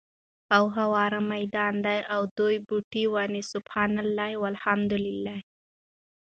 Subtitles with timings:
[0.55, 5.37] او هوار ميدان دی، او ددي بوټي وني سُبْحَانَ اللهِ، وَالْحَمْدُ للهِ